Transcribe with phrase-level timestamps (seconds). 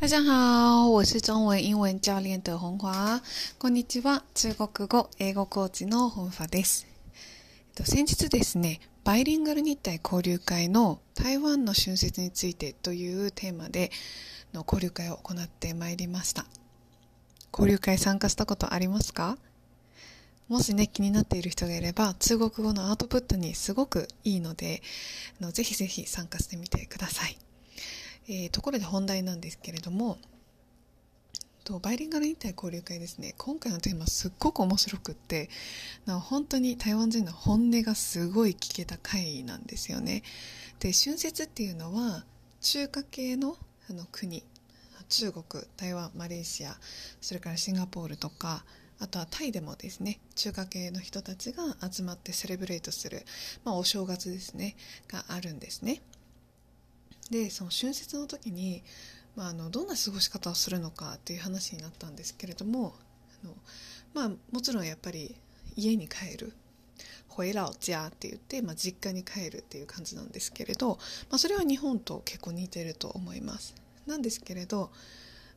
[0.00, 3.20] 大家好，我是中文英文教練的本華。
[3.58, 4.24] こんにちは。
[4.32, 6.86] 中国語、英語コーチの本華です。
[7.84, 13.90] 先日ですね、バイリンガル日体交流会の台湾の春節についてというテーマで
[14.54, 16.46] の交流会を行ってまいりました。
[17.52, 19.36] 交流会参加したことありますか？
[20.48, 24.80] もしね、気になっている人がいれば、中国語のアウトプットにすごくいいので、
[25.42, 27.36] あのぜひぜひ参加してみてください。
[28.28, 30.18] えー、ところで本題なんですけれども、
[31.64, 33.34] とバイリンガル日体交流会ですね。
[33.38, 35.48] 今回のテーマすっごく面白くって
[36.06, 40.22] な本当に台湾人の本音がすごい聞けた回なんですよね。
[40.80, 42.24] で春節っていうのは
[42.60, 43.56] 中華系の
[43.88, 44.42] あの国
[45.08, 45.44] 中国
[45.76, 46.76] 台湾マレーシア
[47.20, 48.64] それからシンガポールとか
[49.00, 53.22] あとはタイでもですね中華系の人たちが集まってセレブレートする、
[53.64, 54.76] まあ、お正月ですね
[55.08, 56.02] があるんですね。
[57.30, 58.82] でその春節の時に、
[59.36, 62.94] まあ、あのどんな過ごし方をするのかっていう話になったんですけれども
[63.42, 63.54] あの、
[64.14, 65.36] まあ、もちろんやっぱり
[65.76, 66.52] 家に帰る。
[67.28, 70.98] ホエラオジャーって言って、まあ、実家に帰るっていう感じなんですけれど、
[71.30, 73.74] まあ、それは日本と結構似てると思います。
[74.06, 74.90] なんですけれど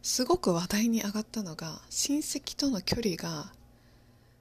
[0.03, 3.51] すごく話題に上がったのが親戚との距離が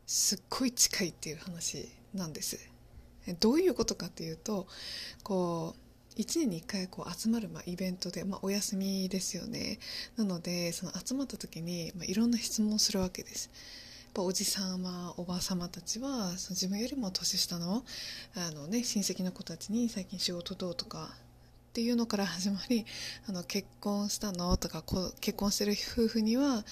[0.06, 2.58] すっごい近いっていう話なんです。
[3.38, 4.66] どういうことかっていうと
[5.22, 9.78] こう1年に1回こう集まるまあイベントで、まあ、お休みですよね。
[10.16, 13.50] なのでその集まった時に、まあ、いろんな質問をするわけです。
[14.04, 17.82] やっぱおじさまおばあ様たちはその自分よりも年下の
[18.34, 21.08] あの、ね、親戚の子たちに最近仕事どうとか
[21.70, 22.84] っていうのから 始まり
[23.26, 24.54] あの結婚したの？
[24.58, 24.84] とか
[25.20, 26.64] 結婚してる夫婦には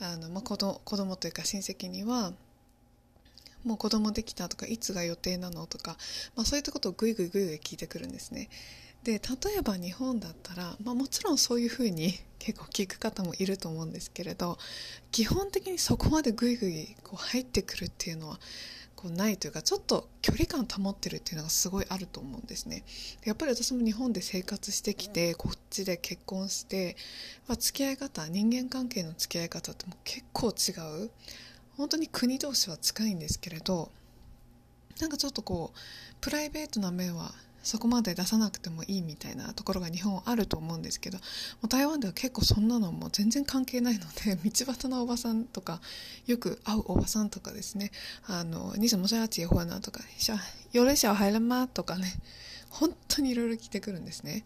[0.00, 2.32] あの、まあ、子供子供というか親戚には
[3.68, 5.98] もう子供できたとかいつが予定なのとか、
[6.34, 8.48] まあ、そういったことをぐいぐいぐいぐい聞いてくるんですね。
[9.04, 9.20] で例
[9.58, 14.58] えば日本だったら、まあ、もちろんそういうふうに 結構聞く方もいると思うんですけれど
[15.12, 18.40] 基本的にそこまでぐいぐいこう入ってくるっていうのは
[18.96, 22.84] こうないというかちょっと距離感保ってるっていうのがすごいあると思うんですね。
[23.24, 26.96] やっぱり私も日本で生活してきてこっちで結婚して、
[27.46, 30.72] まあ、付き合い方人間関係の付き合い方っても結構違
[31.04, 31.10] う
[31.78, 33.90] 本当に国同士は近いんですけれど
[35.00, 35.78] なんかちょっとこう
[36.20, 41.18] プライベートな面はそこまで出さなくてもいいみたいなところが日本はあると思うんですけど
[41.62, 45.80] も台湾では結構そんなのも全然関係ないので 道端のおばさんとか
[46.26, 47.92] よく会うおばさんとかですね
[48.26, 50.02] 「あの你什么时候要结婚啊?」とか
[50.72, 52.12] 「有了小孩了吗?」とかね
[52.70, 54.44] 本当にいろいろ聞いてくるんですね。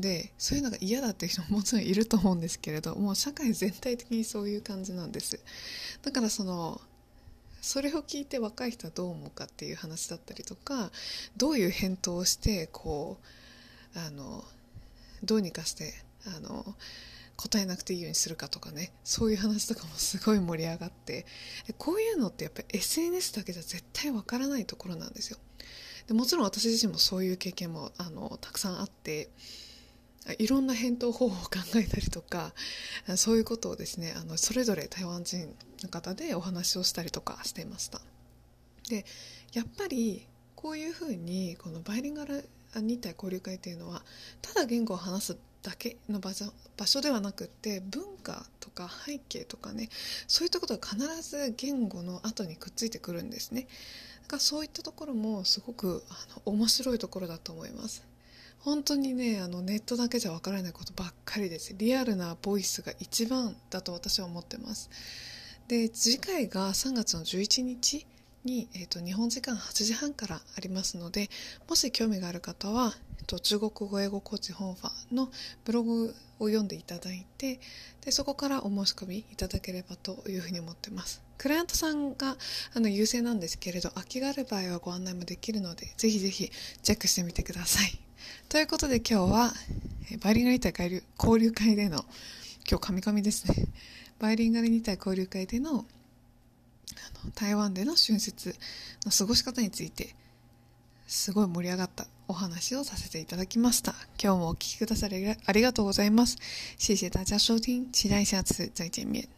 [0.00, 5.40] でそういうのが嫌だっていう人ももちろんいると思うんですけれどもう社会全体的にそういう感じなんです。
[6.02, 6.80] だからその
[7.60, 10.90] それを聞いて若い人はどう思うかっていう話だったりとか
[11.36, 13.18] どういう返答をしてこ
[13.94, 14.44] うあの
[15.24, 15.92] どうにかして
[16.36, 16.64] あの
[17.36, 21.24] 答えなくていいようにするかとかねそういう話とかもすごい盛り上がって
[21.78, 25.38] こういうのってやっぱり SNS だけじゃ絶対わからないところなんですよ。
[26.08, 29.28] でもちろん私自身もそういう経験もあのたくさんあって
[30.38, 32.52] いろんな返答方法を考えたりとか
[33.16, 38.00] そういうことをですねあのそれぞれ台湾人の方でお話をしたりとかしていました。
[38.88, 39.04] で
[39.52, 44.02] やっぱりこういうふうにこのバイリンガル日体交流会というのは
[44.42, 49.88] ただ言語を話すだけの場所場所ではなくって文化とか背景とかね
[50.26, 53.66] そういったことが必ず言語の後にくっついてくるんですね。
[54.22, 58.04] だからそういったところもすごくあの面白いところだと思います。
[58.60, 61.74] 本当にねあのネットだけじゃわからないことばっかりです。
[61.76, 64.90] リアルなボイスが一番だと私は思ってます。
[65.68, 68.06] で次回が3月の11日
[68.44, 71.28] に、えーと、日本時間8時半からありますので
[71.68, 75.28] もし興味がある方は、えーと、中国語英語コーチ本ファの
[75.64, 77.60] ブログを読んでいただいて
[78.00, 81.27] でそこからお申し込みいただければというふうに思ってます。
[81.38, 82.36] クライアントさんが
[82.74, 86.50] あの優勢なんですけれど空きがある場合はご案内もできるのでぜひぜひ
[86.82, 87.98] チェックしてみてください
[88.48, 89.52] ということで今日は
[90.22, 92.04] バイリンガルニタイ交流会での
[92.68, 93.66] 今日カミカミですね
[94.18, 95.74] バイリンガルニタイ交流会でのあ
[97.24, 98.54] の台湾での春節
[99.06, 100.14] の過ごし方について
[101.06, 103.94] すごい盛り上がったお話をさせていただきました。
[104.22, 106.36] 今日もお聴きくださりありがとうございます。
[106.76, 109.37] 谢谢大家收听，期待下次再见面。